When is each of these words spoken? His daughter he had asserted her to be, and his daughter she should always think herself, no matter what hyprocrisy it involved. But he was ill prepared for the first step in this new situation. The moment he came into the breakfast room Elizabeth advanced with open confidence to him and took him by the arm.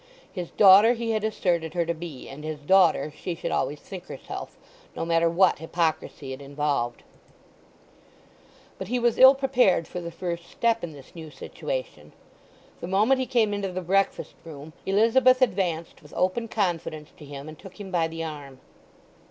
His 0.31 0.49
daughter 0.49 0.93
he 0.93 1.11
had 1.11 1.23
asserted 1.23 1.75
her 1.75 1.85
to 1.85 1.93
be, 1.93 2.27
and 2.27 2.43
his 2.43 2.61
daughter 2.61 3.13
she 3.15 3.35
should 3.35 3.51
always 3.51 3.79
think 3.79 4.07
herself, 4.07 4.57
no 4.95 5.05
matter 5.05 5.29
what 5.29 5.59
hyprocrisy 5.59 6.33
it 6.33 6.41
involved. 6.41 7.03
But 8.79 8.87
he 8.87 8.97
was 8.97 9.19
ill 9.19 9.35
prepared 9.35 9.87
for 9.87 10.01
the 10.01 10.09
first 10.09 10.49
step 10.49 10.83
in 10.83 10.93
this 10.93 11.13
new 11.13 11.29
situation. 11.29 12.13
The 12.79 12.87
moment 12.87 13.19
he 13.19 13.27
came 13.27 13.53
into 13.53 13.71
the 13.71 13.81
breakfast 13.81 14.33
room 14.43 14.73
Elizabeth 14.87 15.39
advanced 15.39 16.01
with 16.01 16.15
open 16.15 16.47
confidence 16.47 17.11
to 17.17 17.23
him 17.25 17.47
and 17.47 17.59
took 17.59 17.79
him 17.79 17.91
by 17.91 18.07
the 18.07 18.23
arm. 18.23 18.59